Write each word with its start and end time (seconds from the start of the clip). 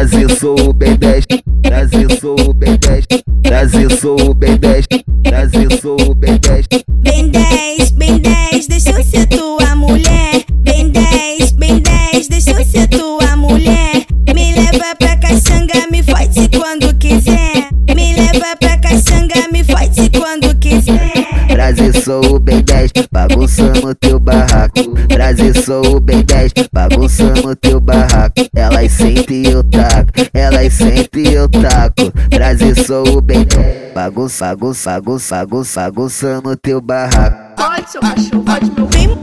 Brasil 0.00 0.30
sou 0.30 0.54
o 0.58 0.72
B10, 0.72 1.24
Brasil 1.60 2.08
sou 2.18 2.32
o 2.32 2.54
B10, 2.54 3.04
Brasil 3.42 3.90
sou 3.90 4.14
o 4.30 4.34
B10, 4.34 4.86
Brasil 5.28 5.68
sou 5.78 5.94
o 6.00 6.14
B10. 6.14 6.64
Bem 7.02 7.28
10, 7.28 7.90
bem 7.90 8.18
10, 8.18 8.66
deixa 8.66 8.92
eu 8.92 9.04
ser 9.04 9.26
tua 9.26 9.76
mulher. 9.76 10.42
Bem 10.62 10.88
10, 10.88 11.52
bem 11.52 11.80
10, 11.80 12.28
deixa 12.28 12.52
eu 12.52 12.64
ser 12.64 12.88
tua 12.88 13.36
mulher. 13.36 14.06
Me 14.34 14.54
leva 14.54 14.96
pra 14.98 15.16
caixanga, 15.18 15.86
me 15.92 16.02
fode 16.02 16.48
quando 16.48 16.94
quiser. 16.96 17.68
Me 17.94 18.14
leva 18.14 18.56
pra 18.58 18.78
caixanga, 18.78 19.48
me 19.52 19.62
fode. 19.62 19.89
Brasil 22.00 22.22
sou 22.22 22.36
o 22.36 22.40
B10, 22.40 23.08
bagunçando 23.12 23.94
teu 23.94 24.18
barraco. 24.18 24.90
Brasil 25.12 25.52
sou 25.62 25.96
o 25.96 26.00
B10, 26.00 26.68
bagunçando 26.72 27.54
teu 27.56 27.78
barraco. 27.78 28.34
Elas 28.54 28.92
sentem 28.92 29.46
eu 29.46 29.62
taco, 29.64 30.10
elas 30.32 30.72
sentem 30.72 31.32
eu 31.32 31.46
taco. 31.48 32.10
Brasil 32.30 32.74
sou 32.86 33.06
o 33.18 33.22
B10, 33.22 33.92
bagunça, 33.94 34.46
bagunça, 34.46 34.90
bagunça, 34.92 35.36
bagunça, 35.36 35.80
bagunçando 35.82 36.56
teu 36.56 36.80
barraco. 36.80 37.62
Pode, 37.62 37.90
seu 37.90 38.00
cachorro, 38.00 38.44
pode 38.44 38.70
meu 38.70 38.86
Vem, 38.86 39.18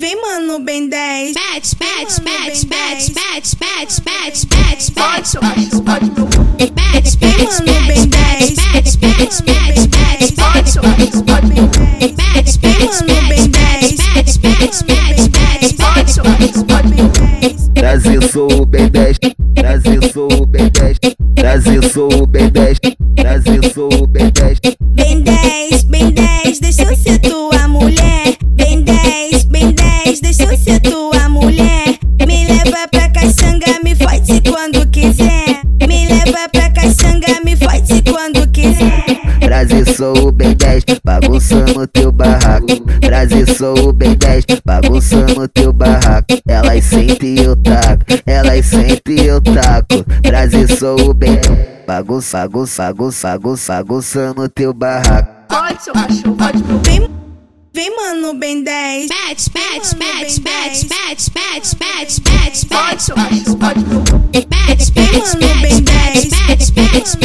vem 0.00 0.20
mano, 0.20 0.58
bem 0.64 0.88
10. 0.88 1.34
Pet, 1.34 1.76
pet, 1.76 2.20
pet, 2.20 2.66
pet, 2.66 3.12
pet, 3.12 3.56
pet, 3.56 4.02
pet, 4.02 4.46
pet, 4.46 4.94
Pode, 4.94 5.18
pet, 5.20 5.28
seu 5.28 5.40
cachorro, 5.40 5.82
pode 5.84 6.10
meu 6.16 6.26
pet, 6.56 6.72
pet, 6.72 7.16
pet, 7.16 7.62
pet, 7.62 8.08
pet, 8.08 8.98
pet, 8.98 8.98
pet, 8.98 9.42
pet, 9.44 9.87
Ótimo, 10.78 11.24
pode 11.24 11.46
bem 11.48 11.68
10. 11.68 12.58
Mano, 12.58 13.28
bem 13.28 13.48
10. 13.48 13.96
Mano, 13.98 14.84
bem 14.86 15.28
10. 15.28 15.76
Ótimo, 15.96 16.26
bem 16.38 17.40
10. 17.40 17.68
Brasil 17.74 18.22
sou 18.22 18.66
bem 18.66 18.88
10. 18.88 19.18
Bem 19.18 19.30
10. 19.30 19.38
Brasil 19.54 20.02
sou 20.12 20.46
bem 20.46 20.70
10. 20.70 20.98
10. 24.30 24.76
Bem 24.94 25.22
10, 25.22 25.82
bem 25.84 26.10
10, 26.10 26.60
deixa 26.60 26.82
eu 26.82 26.96
ser. 26.96 27.17
Sou 39.86 40.28
o 40.28 40.32
B10, 40.32 41.00
bagunçando 41.04 41.86
teu 41.86 42.10
barraco. 42.10 42.66
Brasil 43.00 43.46
sou 43.54 43.88
o 43.88 43.92
B10, 43.92 44.60
bagunçando 44.64 45.48
teu 45.48 45.72
barraco. 45.72 46.26
Elas 46.46 46.84
sentem 46.84 47.38
eu 47.38 47.56
taco, 47.56 48.04
elas 48.26 48.66
sentem 48.66 49.24
eu 49.24 49.40
taco. 49.40 50.04
Brasil 50.22 50.68
sou 50.68 51.10
o 51.10 51.14
B10, 51.14 51.86
bagunça, 51.86 52.38
bagunça, 52.38 52.82
bagunça, 52.84 53.28
bagunça, 53.28 53.74
bagunçando 53.74 54.48
teu 54.48 54.72
barraco. 54.72 55.28
Pode, 55.48 55.82
seu 55.82 55.92
cachorro, 55.92 56.36
pode 56.36 56.62
meu 56.64 56.78
Vem, 56.80 57.10
vem 57.72 57.96
mano, 57.96 58.34
bem 58.34 58.62
10. 58.62 59.08
pet, 59.08 59.50
pet, 59.50 59.94
pet, 59.96 60.40
pet, 60.40 60.86
pet, 60.86 61.30
pet, 61.30 61.76
pet, 61.76 62.20
pet, 62.20 62.66
Pode, 62.66 63.02
seu 63.02 63.14
cachorro, 63.14 63.56
pode 63.56 63.80
meu 63.80 64.02
pet, 64.32 64.92
pet, 66.72 67.18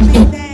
Happy 0.00 0.30
day. 0.32 0.49